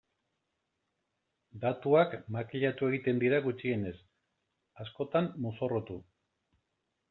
Datuak 1.65 2.15
makillatu 2.37 2.91
egiten 2.93 3.21
dira 3.25 3.43
gutxienez, 3.45 3.95
askotan 4.87 5.33
mozorrotu. 5.47 6.03